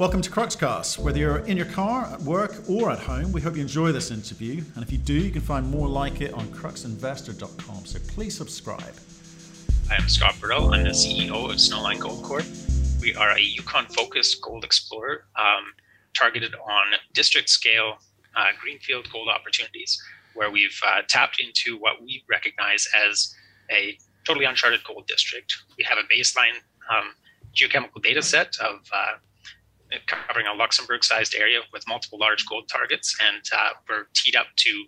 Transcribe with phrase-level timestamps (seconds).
[0.00, 0.98] Welcome to Cruxcast.
[0.98, 4.10] Whether you're in your car, at work, or at home, we hope you enjoy this
[4.10, 4.64] interview.
[4.74, 7.84] And if you do, you can find more like it on cruxinvestor.com.
[7.84, 8.94] So please subscribe.
[9.90, 10.74] I am Scott Berdahl.
[10.74, 12.46] I'm the CEO of Snowline Gold Corp.
[13.02, 15.64] We are a Yukon focused gold explorer um,
[16.16, 17.98] targeted on district scale
[18.34, 23.34] uh, greenfield gold opportunities, where we've uh, tapped into what we recognize as
[23.70, 25.54] a totally uncharted gold district.
[25.76, 26.56] We have a baseline
[26.90, 27.12] um,
[27.54, 29.16] geochemical data set of uh,
[30.06, 33.16] covering a Luxembourg sized area with multiple large gold targets.
[33.20, 34.84] And uh, we're teed up to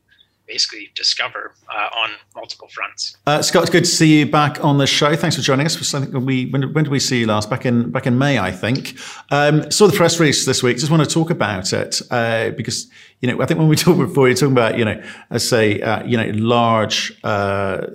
[0.47, 3.17] basically discover uh, on multiple fronts.
[3.27, 5.15] Uh, Scott, it's good to see you back on the show.
[5.17, 5.95] Thanks for joining us.
[5.95, 7.49] I think we when, when did we see you last?
[7.49, 8.97] Back in back in May, I think.
[9.31, 10.79] Um, saw the press release this week.
[10.79, 13.99] Just want to talk about it uh, because you know I think when we talked
[13.99, 17.87] before, you're talking about you know, let's say uh, you know large uh,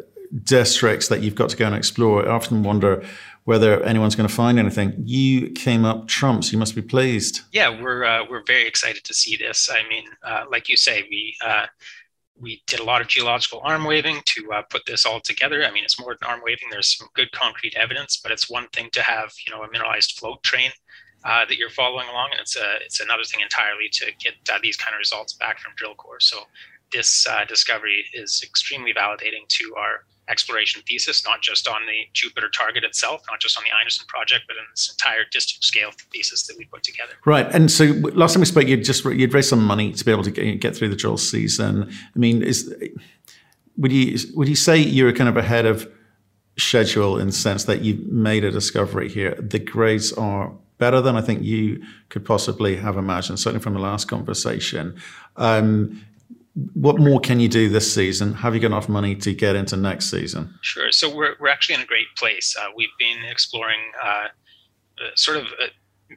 [0.44, 2.28] districts that you've got to go and explore.
[2.28, 3.06] I often wonder
[3.48, 4.94] whether anyone's going to find anything.
[5.06, 6.52] You came up trumps.
[6.52, 7.44] You must be pleased.
[7.54, 9.70] Yeah, we're uh, we're very excited to see this.
[9.72, 11.66] I mean, uh, like you say, we uh,
[12.38, 15.64] we did a lot of geological arm waving to uh, put this all together.
[15.64, 16.68] I mean, it's more than arm waving.
[16.70, 20.20] There's some good concrete evidence, but it's one thing to have you know a mineralized
[20.20, 20.70] float train.
[21.24, 24.60] Uh, that you're following along, and it's a it's another thing entirely to get uh,
[24.62, 26.20] these kind of results back from drill core.
[26.20, 26.40] So
[26.92, 32.84] this discovery is extremely validating to our exploration thesis, not just on the Jupiter target
[32.84, 36.58] itself, not just on the Einarson project, but in this entire district scale thesis that
[36.58, 37.14] we put together.
[37.26, 37.48] Right.
[37.54, 40.24] And so last time we spoke, you'd just you'd raised some money to be able
[40.24, 41.90] to get, get through the drill season.
[42.16, 42.74] I mean, is
[43.78, 45.90] would you would you say you're kind of ahead of
[46.58, 49.36] schedule in the sense that you've made a discovery here?
[49.36, 53.80] The grades are better than I think you could possibly have imagined, certainly from the
[53.80, 54.96] last conversation.
[55.36, 56.06] Um,
[56.74, 58.34] what more can you do this season?
[58.34, 60.58] Have you got enough money to get into next season?
[60.62, 60.92] Sure.
[60.92, 62.56] So we're, we're actually in a great place.
[62.60, 65.68] Uh, we've been exploring uh, uh, sort of uh,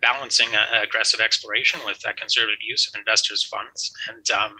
[0.00, 3.92] balancing uh, aggressive exploration with a conservative use of investors' funds.
[4.08, 4.56] And, um,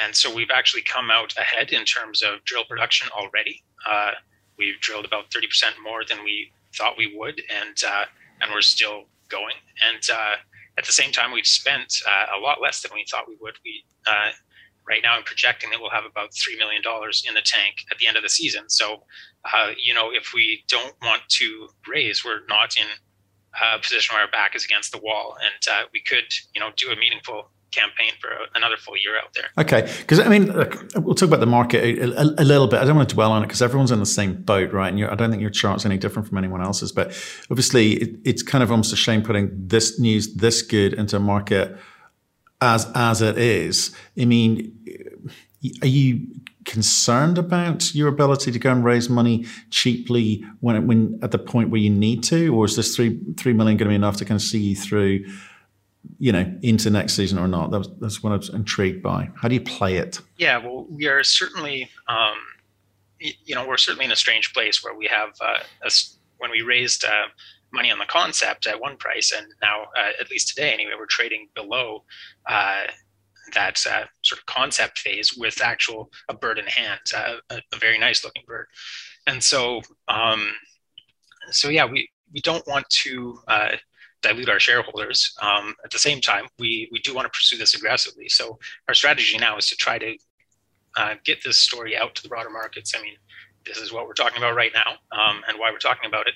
[0.00, 3.64] and so we've actually come out ahead in terms of drill production already.
[3.90, 4.12] Uh,
[4.58, 5.42] we've drilled about 30%
[5.82, 7.76] more than we thought we would, and,
[8.40, 9.56] and we're still going.
[9.82, 10.08] And
[10.78, 13.54] at the same time, we've spent a lot less than we thought we would.
[13.64, 13.82] We
[14.90, 16.82] right now I'm projecting that we'll have about $3 million
[17.26, 18.68] in the tank at the end of the season.
[18.68, 19.04] So,
[19.44, 22.86] uh, you know, if we don't want to raise, we're not in
[23.74, 26.24] a position where our back is against the wall and uh, we could,
[26.54, 29.44] you know, do a meaningful campaign for another full year out there.
[29.56, 32.80] Okay, because I mean, look, we'll talk about the market a, a, a, little bit.
[32.80, 34.92] I don't want to dwell on it because everyone's in the same boat, right?
[34.92, 36.90] And I don't think your chart's any different from anyone else's.
[36.90, 37.08] But
[37.48, 41.20] obviously, it, it's kind of almost a shame putting this news this good into a
[41.20, 41.78] market
[42.60, 43.94] as as it is.
[44.18, 44.76] I mean,
[45.82, 46.26] are you
[46.64, 51.70] concerned about your ability to go and raise money cheaply when when at the point
[51.70, 54.24] where you need to, or is this three three million going to be enough to
[54.24, 55.24] kind of see you through?
[56.18, 57.70] You know, into next season or not?
[57.70, 59.30] That was, that's what I was intrigued by.
[59.36, 60.18] How do you play it?
[60.38, 62.36] Yeah, well, we are certainly, um,
[63.18, 65.90] you know, we're certainly in a strange place where we have uh, a,
[66.38, 67.28] when we raised uh,
[67.72, 71.06] money on the concept at one price, and now, uh, at least today anyway, we're
[71.06, 72.04] trading below
[72.48, 72.82] uh,
[73.54, 77.78] that uh, sort of concept phase with actual a bird in hand, uh, a, a,
[77.78, 78.66] very nice looking bird.
[79.26, 80.52] And so, um,
[81.50, 83.76] so yeah, we we don't want to uh,
[84.22, 85.34] dilute our shareholders.
[85.42, 88.28] Um, at the same time, we we do want to pursue this aggressively.
[88.28, 88.58] So
[88.88, 90.16] our strategy now is to try to
[90.96, 92.94] uh, get this story out to the broader markets.
[92.96, 93.14] I mean,
[93.66, 96.34] this is what we're talking about right now, um, and why we're talking about it.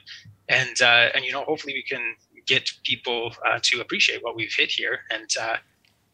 [0.48, 2.14] And uh, and you know, hopefully, we can
[2.46, 5.30] get people uh, to appreciate what we've hit here and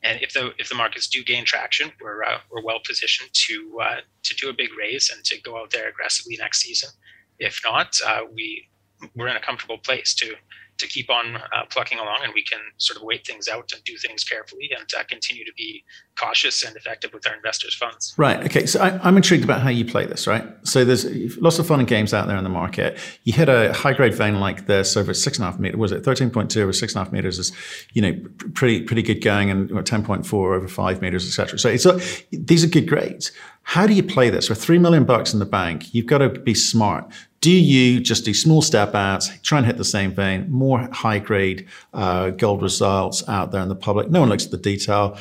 [0.03, 3.79] and if the if the markets do gain traction, we're uh, we're well positioned to
[3.83, 6.91] uh, to do a big raise and to go out there aggressively next season.
[7.39, 8.69] If not, uh, we
[9.15, 10.35] we're in a comfortable place to
[10.81, 13.83] to keep on uh, plucking along and we can sort of wait things out and
[13.85, 15.85] do things carefully and uh, continue to be
[16.19, 18.15] cautious and effective with our investors' funds.
[18.17, 18.45] Right.
[18.45, 18.67] Okay.
[18.67, 20.45] So I, am intrigued about how you play this, right?
[20.63, 22.99] So there's lots of fun and games out there in the market.
[23.25, 25.79] You hit a high grade vein like this over six and a half meters.
[25.79, 27.53] Was it 13.2 over six and a half meters is,
[27.93, 28.15] you know,
[28.55, 31.59] pretty, pretty good going and 10.4 over five meters, etc.
[31.59, 32.01] So it's a,
[32.37, 33.33] these are good grades.
[33.63, 34.49] How do you play this?
[34.49, 37.13] With three million bucks in the bank, you've got to be smart.
[37.41, 41.19] Do you just do small step outs, try and hit the same vein, more high
[41.19, 44.11] grade uh, gold results out there in the public?
[44.11, 45.17] No one looks at the detail.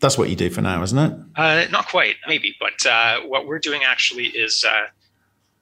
[0.00, 1.18] That's what you do for now, isn't it?
[1.36, 2.56] Uh, not quite, maybe.
[2.58, 4.86] But uh, what we're doing actually is uh,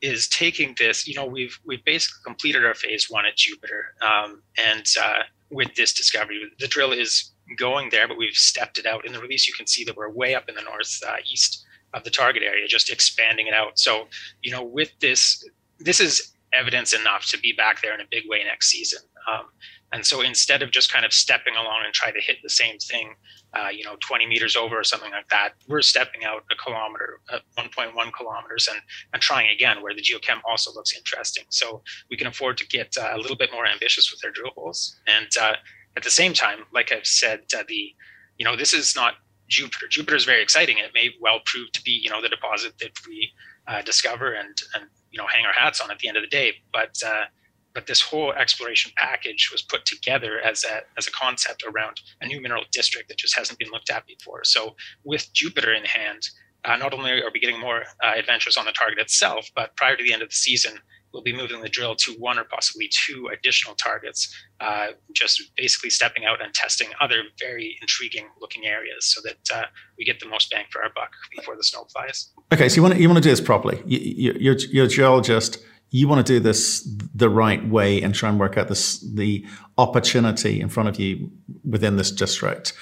[0.00, 1.08] is taking this.
[1.08, 5.74] You know, we've we've basically completed our phase one at Jupiter, um, and uh, with
[5.74, 9.04] this discovery, the drill is going there, but we've stepped it out.
[9.04, 12.04] In the release, you can see that we're way up in the northeast uh, of
[12.04, 13.78] the target area, just expanding it out.
[13.78, 14.08] So,
[14.42, 15.44] you know, with this
[15.84, 19.00] this is evidence enough to be back there in a big way next season.
[19.30, 19.46] Um,
[19.92, 22.78] And so instead of just kind of stepping along and try to hit the same
[22.78, 23.14] thing,
[23.56, 27.20] uh, you know, 20 meters over or something like that, we're stepping out a kilometer,
[27.32, 28.80] uh, 1.1 kilometers, and,
[29.12, 31.44] and trying again where the geochem also looks interesting.
[31.50, 34.50] So we can afford to get uh, a little bit more ambitious with our drill
[34.56, 34.80] holes.
[35.06, 35.54] And uh,
[35.96, 37.94] at the same time, like I've said, uh, the
[38.38, 39.14] you know, this is not
[39.48, 39.86] Jupiter.
[39.88, 40.78] Jupiter is very exciting.
[40.78, 43.30] It may well prove to be, you know, the deposit that we
[43.68, 46.28] uh, discover and and you know hang our hats on at the end of the
[46.28, 46.54] day.
[46.72, 47.24] But uh,
[47.72, 52.26] but this whole exploration package was put together as a as a concept around a
[52.26, 54.42] new mineral district that just hasn't been looked at before.
[54.44, 54.74] So
[55.04, 56.28] with Jupiter in hand,
[56.64, 59.96] uh, not only are we getting more uh, adventures on the target itself, but prior
[59.96, 60.78] to the end of the season,
[61.14, 65.88] we'll be moving the drill to one or possibly two additional targets, uh, just basically
[65.88, 69.64] stepping out and testing other very intriguing looking areas so that uh,
[69.96, 72.32] we get the most bang for our buck before the snow flies.
[72.52, 73.80] Okay, so you want to, you want to do this properly.
[73.86, 75.58] You, you're, you're a geologist.
[75.90, 79.46] You want to do this the right way and try and work out this the
[79.78, 81.30] opportunity in front of you
[81.62, 82.72] within this district.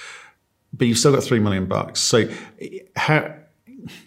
[0.73, 1.99] But you've still got three million bucks.
[2.01, 2.27] So
[2.95, 3.35] how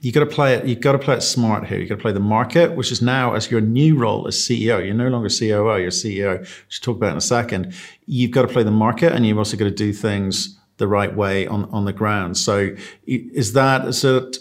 [0.00, 0.66] you got to play it.
[0.66, 1.78] You got to play it smart here.
[1.78, 4.84] You got to play the market, which is now as your new role as CEO.
[4.84, 5.80] You're no longer COO.
[5.80, 6.38] You're CEO.
[6.40, 7.74] Which we'll talk about in a second.
[8.06, 11.14] You've got to play the market, and you've also got to do things the right
[11.14, 12.36] way on on the ground.
[12.36, 12.74] So,
[13.06, 14.38] is that is it?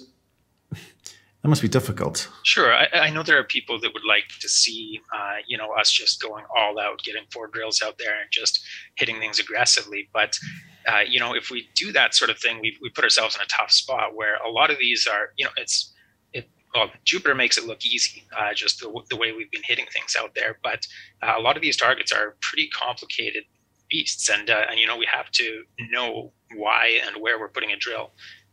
[1.45, 2.27] That must be difficult.
[2.41, 5.73] Sure, I, I know there are people that would like to see, uh, you know,
[5.73, 8.65] us just going all out, getting four drills out there, and just
[8.95, 10.09] hitting things aggressively.
[10.11, 10.39] But
[10.87, 13.41] uh, you know, if we do that sort of thing, we, we put ourselves in
[13.41, 15.93] a tough spot where a lot of these are, you know, it's,
[16.33, 19.85] it, well, Jupiter makes it look easy, uh, just the, the way we've been hitting
[19.91, 20.59] things out there.
[20.63, 20.85] But
[21.23, 23.43] uh, a lot of these targets are pretty complicated
[23.89, 24.29] beasts.
[24.29, 27.77] And, uh, and, you know, we have to know why and where we're putting a
[27.77, 28.11] drill.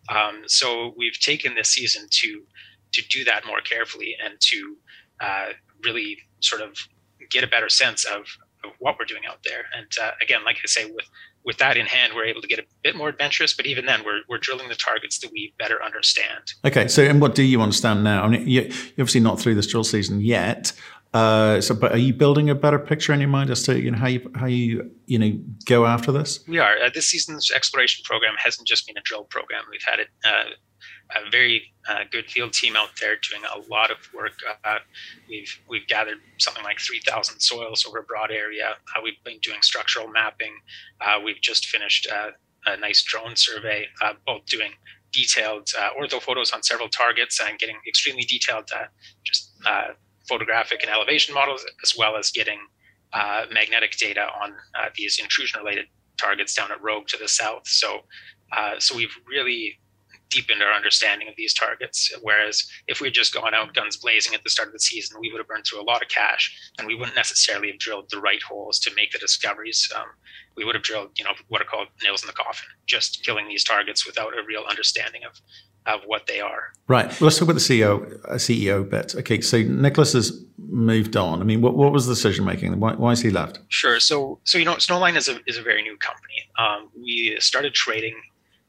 [0.09, 2.43] Um, so we've taken this season to,
[2.93, 4.77] to do that more carefully and to
[5.21, 5.49] uh,
[5.85, 6.77] really sort of
[7.31, 8.27] get a better sense of,
[8.65, 9.65] of what we're doing out there.
[9.77, 11.07] And uh, again, like I say, with
[11.45, 13.53] with that in hand, we're able to get a bit more adventurous.
[13.55, 16.53] But even then, we're, we're drilling the targets that we better understand.
[16.65, 18.23] Okay, so and what do you understand now?
[18.23, 20.73] I mean, you, are obviously not through this drill season yet.
[21.15, 23.91] Uh, so, but are you building a better picture in your mind as to you
[23.91, 26.41] know how you how you you know go after this?
[26.49, 26.79] We are.
[26.79, 29.65] Uh, this season's exploration program hasn't just been a drill program.
[29.71, 30.55] We've had it uh,
[31.11, 34.33] a very uh, good field team out there doing a lot of work.
[34.65, 34.79] Uh,
[35.29, 38.77] we've we've gathered something like 3,000 soils over a broad area.
[38.97, 40.55] Uh, we've been doing structural mapping.
[41.01, 42.31] Uh, we've just finished uh,
[42.67, 44.73] a nice drone survey, uh, both doing
[45.13, 45.67] detailed
[46.01, 48.71] ortho photos on several targets and getting extremely detailed
[49.25, 49.53] just
[50.27, 52.59] photographic and elevation models, as well as getting
[53.53, 54.55] magnetic data on
[54.97, 55.85] these intrusion-related
[56.19, 57.69] targets down at Rogue to the south.
[57.69, 58.05] So,
[58.79, 59.79] so we've really
[60.33, 62.13] deepened our understanding of these targets.
[62.23, 65.19] Whereas if we had just gone out guns blazing at the start of the season,
[65.21, 68.11] we would have burned through a lot of cash, and we wouldn't necessarily have drilled
[68.11, 69.91] the right holes to make the discoveries.
[69.95, 70.07] Um,
[70.57, 73.49] we would have drilled, you know, what are called nails in the coffin, just killing
[73.49, 75.41] these targets without a real understanding of
[75.85, 76.73] of what they are.
[76.87, 77.09] Right.
[77.09, 79.17] Well, let's talk about the CEO uh, CEO bit.
[79.17, 81.41] Okay, so Nicholas has moved on.
[81.41, 82.79] I mean, what, what was the decision making?
[82.79, 83.59] Why, why is he left?
[83.69, 83.99] Sure.
[83.99, 86.49] So so you know, Snowline is a is a very new company.
[86.59, 88.15] Um, we started trading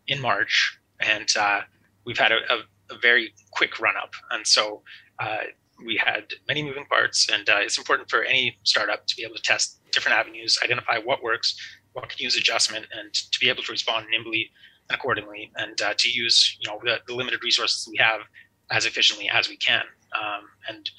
[0.08, 1.62] in March and uh,
[2.06, 4.12] we've had a, a, a, very quick run up.
[4.32, 4.82] And so
[5.20, 5.44] uh,
[5.86, 9.36] we had many moving parts, and uh, it's important for any startup to be able
[9.36, 11.56] to test different avenues, identify what works,
[11.94, 14.50] what can use adjustment, and to be able to respond nimbly
[14.90, 18.22] and accordingly, and uh, to use you know the, the, limited resources we have
[18.72, 19.84] as efficiently as we can.
[20.16, 20.90] Um, and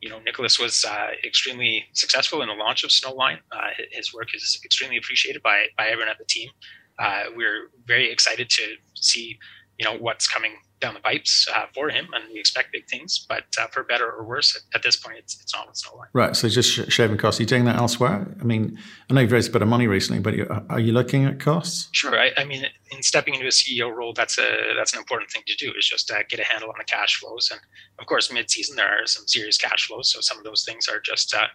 [0.00, 3.38] you know, Nicholas was uh, extremely successful in the launch of Snowline.
[3.50, 6.50] Uh, his work is extremely appreciated by by everyone at the team
[6.98, 9.38] uh, we're very excited to see
[9.78, 13.24] you know what's coming down the pipes uh, for him, and we expect big things.
[13.28, 16.06] But uh, for better or worse, at, at, this point, it's, it's not with Snowline.
[16.12, 16.36] Right.
[16.36, 17.40] So just sh- shaving costs.
[17.40, 18.26] Are you doing that elsewhere?
[18.40, 18.78] I mean,
[19.10, 20.34] I know you've raised a bit of money recently, but
[20.70, 21.88] are you looking at costs?
[21.92, 22.18] Sure.
[22.18, 25.42] I, I, mean, in stepping into a CEO role, that's a that's an important thing
[25.46, 25.72] to do.
[25.76, 27.60] Is just uh, get a handle on the cash flows, and
[27.98, 30.12] of course, mid-season there are some serious cash flows.
[30.12, 31.46] So some of those things are just uh,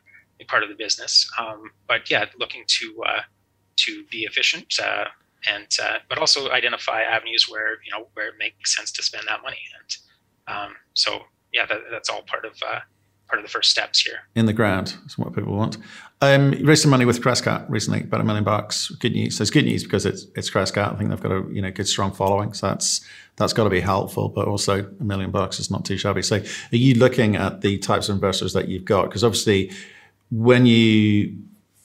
[0.47, 1.29] part of the business.
[1.39, 3.21] Um, but yeah, looking to uh,
[3.77, 5.05] to be efficient uh,
[5.47, 9.25] and uh, but also identify avenues where you know where it makes sense to spend
[9.27, 9.59] that money.
[9.79, 12.79] And um, so yeah that, that's all part of uh,
[13.27, 14.19] part of the first steps here.
[14.35, 15.77] In the ground is what people want.
[16.21, 18.89] Um, raised some money with Crescat recently about a million bucks.
[18.99, 21.45] Good news so it's good news because it's it's Crescat I think they've got a
[21.51, 22.53] you know good strong following.
[22.53, 23.01] So that's
[23.35, 26.21] that's got to be helpful but also a million bucks is not too shabby.
[26.21, 29.05] So are you looking at the types of investors that you've got?
[29.05, 29.71] Because obviously
[30.31, 31.35] when you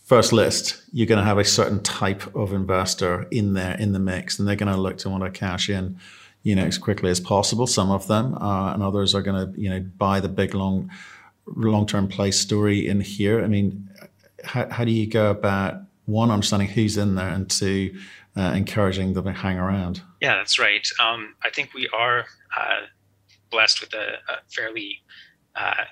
[0.08, 3.98] first list, you're going to have a certain type of investor in there in the
[3.98, 5.98] mix, and they're going to look to want to cash in,
[6.42, 7.66] you know, as quickly as possible.
[7.66, 10.90] Some of them, uh, and others are going to, you know, buy the big long,
[11.46, 13.44] long term play story in here.
[13.44, 13.90] I mean,
[14.42, 17.94] how, how do you go about one, understanding who's in there, and two,
[18.34, 20.00] uh, encouraging them to hang around.
[20.22, 20.88] Yeah, that's right.
[21.00, 22.24] Um, I think we are
[22.56, 22.86] uh,
[23.50, 25.02] blessed with a, a fairly
[25.54, 25.84] uh,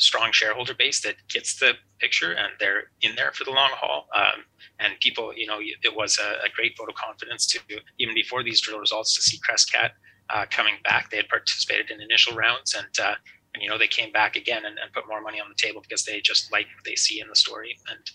[0.00, 4.08] strong shareholder base that gets the picture and they're in there for the long haul.
[4.14, 4.44] Um,
[4.78, 7.60] and people, you know, it was a, a, great vote of confidence to
[7.98, 9.90] even before these drill results to see Crescat
[10.30, 11.10] uh, coming back.
[11.10, 13.14] They had participated in initial rounds and uh,
[13.54, 15.80] and you know they came back again and, and, put more money on the table
[15.80, 18.10] because they just like what they see in the story and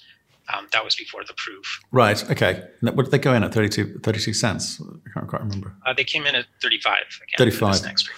[0.53, 1.81] um, that was before the proof.
[1.91, 2.23] Right.
[2.31, 2.63] Okay.
[2.81, 4.79] What did they go in at 32, 32 cents?
[4.79, 5.73] I can't quite remember.
[5.85, 6.97] Uh, they came in at 35.
[7.23, 7.83] Again, 35.
[7.83, 8.17] Next week.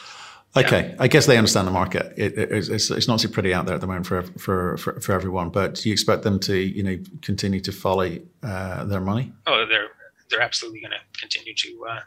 [0.66, 0.96] Okay, yeah.
[1.00, 2.14] I guess they understand the market.
[2.18, 5.00] It, it, it's, it's, not so pretty out there at the moment for, for, for,
[5.00, 5.50] for, everyone.
[5.50, 9.34] But do you expect them to, you know, continue to follow uh, their money?
[9.46, 9.90] Oh, they're
[10.30, 12.00] they're absolutely going to continue to uh,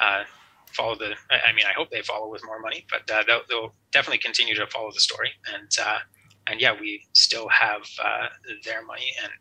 [0.00, 0.24] uh,
[0.72, 1.14] follow the.
[1.30, 4.54] I mean, I hope they follow with more money, but uh, they'll, they'll, definitely continue
[4.54, 5.30] to follow the story.
[5.54, 5.98] And uh,
[6.48, 8.28] and yeah, we still have uh,
[8.64, 9.32] their money, and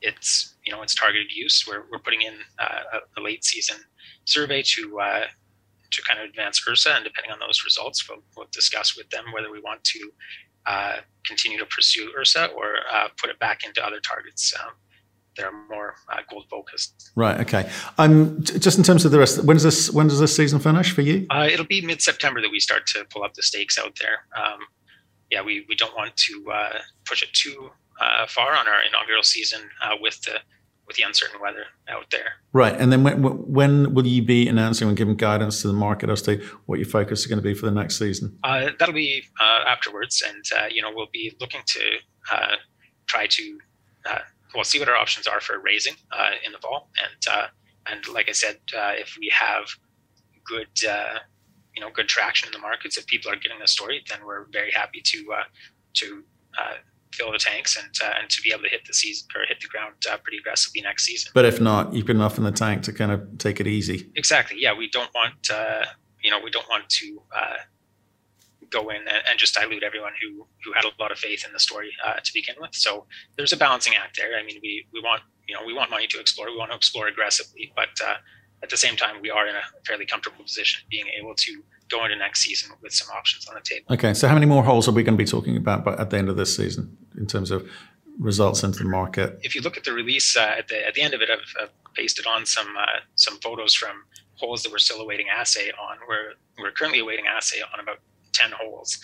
[0.00, 1.64] it's you know it's targeted use.
[1.66, 3.76] We're we're putting in a, a late season
[4.24, 5.00] survey to
[5.90, 9.24] to kind of advance Ursa, and depending on those results, we'll, we'll discuss with them
[9.32, 10.12] whether we want to
[10.66, 14.54] uh, continue to pursue Ursa or uh, put it back into other targets.
[14.60, 14.72] Um,
[15.36, 17.12] that are more uh, gold focused.
[17.14, 17.40] Right.
[17.40, 17.70] Okay.
[17.96, 20.90] Um, just in terms of the rest, when does this when does this season finish
[20.90, 21.26] for you?
[21.30, 24.26] Uh, it'll be mid September that we start to pull up the stakes out there.
[24.36, 24.58] Um,
[25.30, 29.22] yeah, we, we don't want to uh, push it too uh, far on our inaugural
[29.22, 30.38] season uh, with the
[30.88, 32.32] with the uncertain weather out there.
[32.52, 36.08] Right, and then when, when will you be announcing and giving guidance to the market
[36.08, 38.36] as to what your focus is going to be for the next season?
[38.42, 41.80] Uh, that'll be uh, afterwards, and uh, you know we'll be looking to
[42.32, 42.56] uh,
[43.06, 43.58] try to
[44.06, 44.18] uh,
[44.54, 47.50] well see what our options are for raising uh, in the fall, and
[47.86, 49.68] and like I said, if we have
[50.44, 50.68] good
[51.76, 54.46] you know good traction in the markets, if people are getting the story, then we're
[54.50, 55.34] very happy to
[55.94, 56.24] to
[57.12, 59.60] fill the tanks and uh, and to be able to hit the season or hit
[59.60, 61.30] the ground uh, pretty aggressively next season.
[61.34, 64.10] But if not, you've got enough in the tank to kind of take it easy.
[64.14, 64.58] Exactly.
[64.60, 65.84] Yeah, we don't want uh,
[66.22, 67.56] you know we don't want to uh,
[68.70, 71.52] go in and, and, just dilute everyone who who had a lot of faith in
[71.52, 72.74] the story uh, to begin with.
[72.74, 74.38] So there's a balancing act there.
[74.38, 76.50] I mean, we we want you know we want money to explore.
[76.50, 78.16] We want to explore aggressively, but uh,
[78.62, 82.04] at the same time, we are in a fairly comfortable position being able to go
[82.04, 83.86] into next season with some options on the table.
[83.90, 86.18] Okay, so how many more holes are we going to be talking about at the
[86.18, 86.97] end of this season
[87.28, 87.68] terms of
[88.18, 89.38] results into the market?
[89.42, 91.54] If you look at the release uh, at the at the end of it, I've,
[91.62, 94.04] I've pasted on some uh, some photos from
[94.34, 95.98] holes that we're still awaiting assay on.
[96.08, 98.00] We're we're currently awaiting assay on about
[98.32, 98.98] ten holes,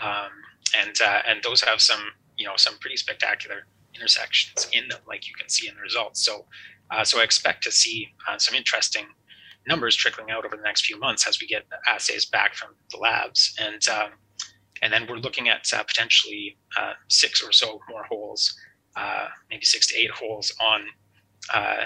[0.00, 0.30] um,
[0.78, 2.00] and uh, and those have some
[2.36, 6.24] you know some pretty spectacular intersections in them, like you can see in the results.
[6.24, 6.44] So
[6.90, 9.06] uh, so I expect to see uh, some interesting
[9.66, 12.96] numbers trickling out over the next few months as we get assays back from the
[12.96, 13.54] labs.
[13.60, 14.10] And um,
[14.82, 18.56] and then we're looking at uh, potentially uh, six or so more holes,
[18.96, 20.82] uh, maybe six to eight holes on
[21.54, 21.84] uh,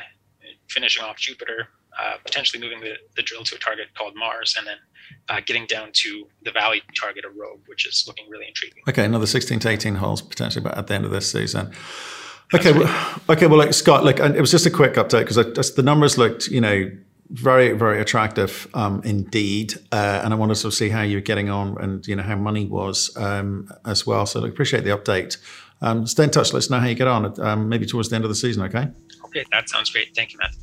[0.69, 1.69] finishing off Jupiter,
[2.01, 4.77] uh, potentially moving the, the drill to a target called Mars, and then
[5.47, 8.83] getting down to the Valley target of Rogue, which is looking really intriguing.
[8.89, 11.73] Okay, another 16 to 18 holes potentially at the end of this season.
[12.55, 13.47] Okay, well, okay.
[13.47, 16.61] Well, like Scott, like it was just a quick update because the numbers looked, you
[16.61, 16.91] know,
[17.33, 19.75] very, very attractive um, indeed.
[19.91, 22.67] Uh, and I wanted to see how you're getting on and, you know, how money
[22.67, 24.27] was um, as well.
[24.27, 25.39] So I appreciate the update.
[25.81, 26.53] Um, stay in touch.
[26.53, 28.63] Let us know how you get on, um, maybe towards the end of the season,
[28.65, 28.89] okay?
[29.25, 30.15] Okay, that sounds great.
[30.15, 30.55] Thank you, Matt.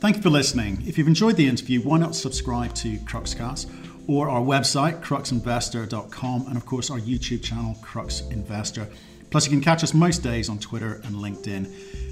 [0.00, 0.82] Thank you for listening.
[0.84, 3.70] If you've enjoyed the interview, why not subscribe to Cruxcast
[4.08, 8.88] or our website, cruxinvestor.com, and of course our YouTube channel, Crux Investor.
[9.30, 12.11] Plus, you can catch us most days on Twitter and LinkedIn.